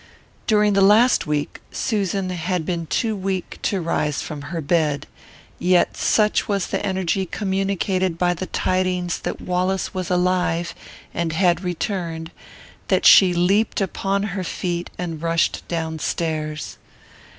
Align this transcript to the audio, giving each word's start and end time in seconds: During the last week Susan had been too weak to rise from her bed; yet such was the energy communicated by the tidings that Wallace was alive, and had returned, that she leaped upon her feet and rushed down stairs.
During 0.47 0.73
the 0.73 0.81
last 0.81 1.27
week 1.27 1.61
Susan 1.71 2.31
had 2.31 2.65
been 2.65 2.87
too 2.87 3.15
weak 3.15 3.59
to 3.61 3.79
rise 3.79 4.19
from 4.19 4.41
her 4.49 4.59
bed; 4.59 5.05
yet 5.59 5.95
such 5.95 6.47
was 6.47 6.65
the 6.65 6.83
energy 6.83 7.27
communicated 7.27 8.17
by 8.17 8.33
the 8.33 8.47
tidings 8.47 9.19
that 9.19 9.39
Wallace 9.39 9.93
was 9.93 10.09
alive, 10.09 10.73
and 11.13 11.33
had 11.33 11.63
returned, 11.63 12.31
that 12.87 13.05
she 13.05 13.31
leaped 13.31 13.79
upon 13.79 14.23
her 14.23 14.43
feet 14.43 14.89
and 14.97 15.21
rushed 15.21 15.67
down 15.67 15.99
stairs. 15.99 16.79